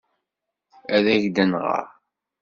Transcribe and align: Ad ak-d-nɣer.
Ad 0.95 1.05
ak-d-nɣer. 1.13 1.85